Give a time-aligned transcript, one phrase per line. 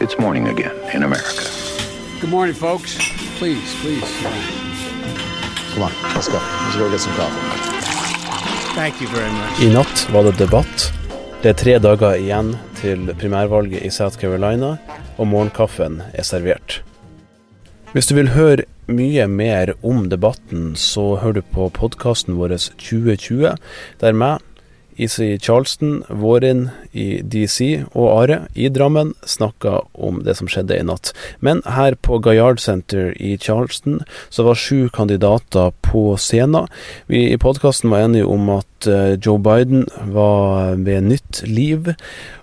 [0.00, 1.44] It's morning again in America.
[2.22, 2.96] Good morning, folks.
[3.36, 4.00] Please, please.
[5.74, 6.40] Come on, let's go.
[6.40, 7.36] Let's go get some coffee.
[8.74, 9.60] Thank you very much.
[9.60, 10.86] I natt var det debatt.
[11.42, 14.78] Det er tre dager igjen til primærvalget i South Carolina,
[15.18, 16.80] og morgenkaffen er servert.
[17.92, 23.52] Hvis du vil høre mye mer om debatten, så hører du på podkasten vår 2020,
[24.00, 24.40] der meg,
[25.00, 30.84] Isi Charleston, Vårin i DC og Are i Drammen snakka om det som skjedde i
[30.86, 31.12] natt.
[31.40, 36.68] Men her på Gaillard Center i Charleston så var sju kandidater på scenen.
[37.08, 41.94] Vi i podkasten var enige om at eh, Joe Biden var ved nytt liv,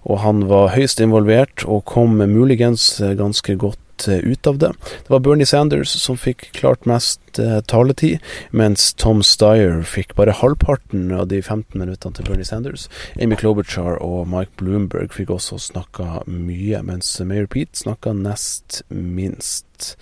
[0.08, 4.72] og han var høyst involvert og kom muligens ganske godt ut av det.
[5.04, 8.20] Det var Bernie Sanders som fikk klart mest eh, taletid,
[8.52, 12.88] mens Tom Steyer fikk bare halvparten av de 15 minuttene til Bernie Sanders.
[13.22, 19.96] Amy Klobuchar og Mike Bloomberg fikk også snakka mye, mens Mayor Pete snakka nest minst.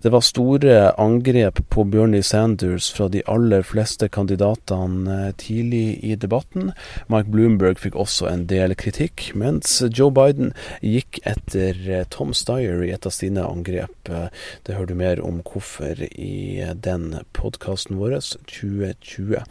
[0.00, 6.14] Det var store angrep på Bernie Sanders fra de aller fleste kandidatene eh, tidlig i
[6.14, 6.68] debatten.
[7.10, 10.52] Mike Bloomberg fikk også en del kritikk, mens Joe Biden
[10.86, 13.90] gikk etter eh, Tom Steyer i et av sine angrep.
[14.06, 14.28] Eh,
[14.68, 19.42] det hører du mer om hvorfor i den podkasten vår 2020.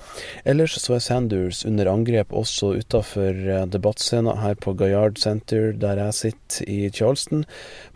[0.48, 6.20] Ellers så er Sanders under angrep også utafor debattscenen her på Gaillard Center, der jeg
[6.22, 7.44] sitter i Charleston.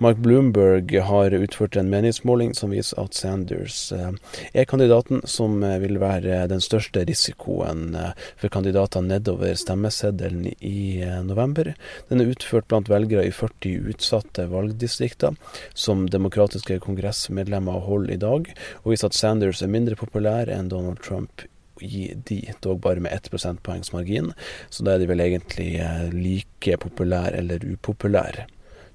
[0.03, 4.11] Mike Bloomberg har utført en meningsmåling meningsmåling som viser at Sanders eh,
[4.53, 11.03] er kandidaten som eh, vil være den største risikoen eh, for kandidater nedover stemmeseddelen i
[11.23, 11.73] november.
[12.09, 15.35] Den er utført blant velgere i 40 utsatte valgdistrikter,
[15.73, 18.51] som demokratiske kongressmedlemmer holder i dag,
[18.83, 21.45] og viser at Sanders er mindre populær enn Donald Trump
[21.81, 24.33] i de, dog bare med ett prosentpoengs margin.
[24.69, 25.79] Så da er de vel egentlig
[26.13, 28.45] like populære eller upopulære.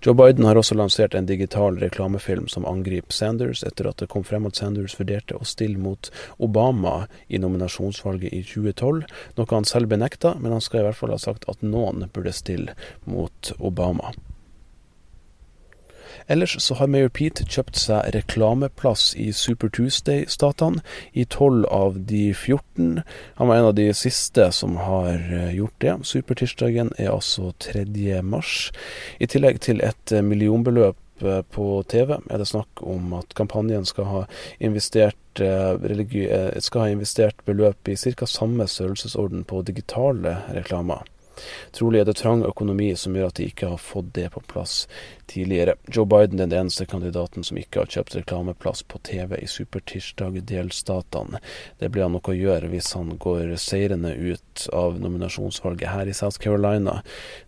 [0.05, 4.27] Joe Biden har også lansert en digital reklamefilm som angriper Sanders, etter at det kom
[4.29, 9.03] frem at Sanders vurderte å stille mot Obama i nominasjonsvalget i 2012,
[9.41, 12.35] noe han selv benekta, men han skal i hvert fall ha sagt at noen burde
[12.37, 12.77] stille
[13.09, 14.13] mot Obama.
[16.27, 20.83] Ellers så har Mayor Pete kjøpt seg reklameplass i Super Tuesday-statene,
[21.15, 23.01] i 12 av de 14.
[23.39, 25.95] Han var en av de siste som har eh, gjort det.
[26.11, 27.87] Supertirsdagen er altså 3.
[28.27, 28.73] mars.
[29.23, 33.87] I tillegg til et eh, millionbeløp eh, på TV er det snakk om at kampanjen
[33.87, 34.27] skal ha
[34.59, 38.27] investert, skal ha investert beløp i ca.
[38.27, 41.05] samme størrelsesorden på digitale reklamer.
[41.77, 44.85] Trolig er det trang økonomi som gjør at de ikke har fått det på plass
[45.27, 45.77] tidligere.
[45.93, 51.41] Joe Biden er den eneste kandidaten som ikke har kjøpt reklameplass på TV i Supertirsdag-delstatene.
[51.81, 56.17] Det blir han nok å gjøre hvis han går seirende ut av nominasjonsvalget her i
[56.17, 57.01] South Carolina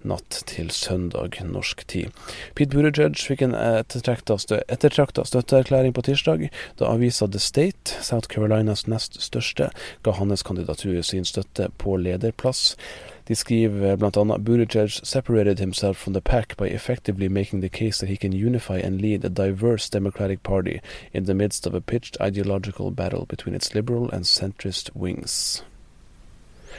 [0.03, 2.15] natt til søndag norsk tid.
[2.59, 6.49] Pete Buttigieg fikk en ettertrakta støtteerklæring på tirsdag,
[6.81, 9.71] da avisa The State, South Carolinas nest største,
[10.03, 12.75] ga hans kandidatur sin støtte på lederplass.
[13.29, 14.39] De skriver bl.a.
[14.39, 18.79] Buttigieg separated himself from the pack by effectively making the case that he can unify
[18.79, 20.81] and lead a diverse Democratic Party
[21.13, 25.63] in the midst of a pitched ideological battle between its liberal and centrist wings.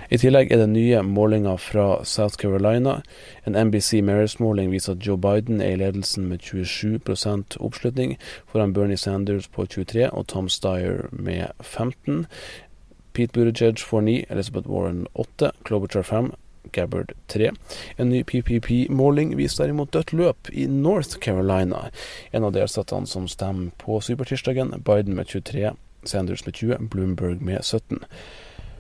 [0.10, 3.02] I tillegg er det nye målinger fra South Carolina.
[3.46, 8.18] En NBC Marist-måling viser at Joe Biden er i ledelsen med 27% oppslutning,
[8.48, 12.26] foran Bernie Sanders på 23 og Tom Steyer med 15.
[13.20, 16.32] Pete Buttigieg får 9, Elizabeth Warren 8, Klobuchar 5,
[16.72, 17.52] Gabbard 3.
[17.98, 21.90] En ny PPP-måling viser derimot dødt løp i North Carolina,
[22.32, 24.72] en av delstatene som stemmer på supertirsdagen.
[24.88, 25.74] Biden med 23,
[26.08, 28.00] Sanders med 20, Bloomberg med 17.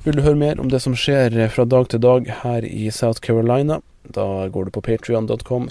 [0.05, 3.19] Vil du høre mer om det som skjer fra dag til dag her i South
[3.19, 3.81] Carolina?
[4.15, 5.67] Da går du på patrion.com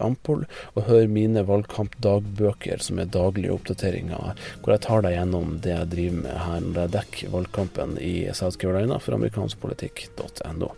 [0.00, 4.32] ampol og hør mine valgkampdagbøker, som er daglige oppdateringer,
[4.62, 8.14] hvor jeg tar deg gjennom det jeg driver med her når jeg dekker valgkampen i
[8.32, 10.72] South Carolina for amerikanskpolitikk.no.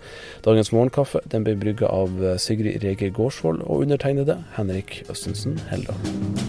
[0.44, 6.47] Dagens morgenkaffe den ble brygga av Sigrid Rege Gårdsvold og undertegnede Henrik Østensen Heldal.